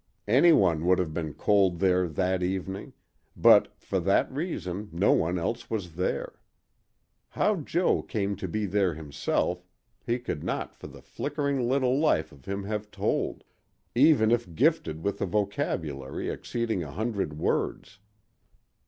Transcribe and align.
Anyone 0.27 0.87
would 0.87 0.97
have 0.97 1.13
been 1.13 1.35
cold 1.35 1.77
there 1.77 2.07
that 2.07 2.41
evening; 2.41 2.93
but, 3.37 3.79
for 3.79 3.99
that 3.99 4.31
reason, 4.31 4.89
no 4.91 5.11
one 5.11 5.37
else 5.37 5.69
was 5.69 5.93
there. 5.93 6.39
How 7.29 7.57
Jo 7.57 8.01
came 8.01 8.35
to 8.37 8.47
be 8.47 8.65
there 8.65 8.95
himself, 8.95 9.63
he 10.03 10.17
could 10.17 10.43
not 10.43 10.73
for 10.73 10.87
the 10.87 11.03
flickering 11.03 11.69
little 11.69 11.99
life 11.99 12.31
of 12.31 12.45
him 12.45 12.63
have 12.63 12.89
told, 12.89 13.43
even 13.93 14.31
if 14.31 14.55
gifted 14.55 15.03
with 15.03 15.21
a 15.21 15.27
vocabulary 15.27 16.29
exceeding 16.29 16.81
a 16.81 16.89
hundred 16.89 17.37
words. 17.37 17.99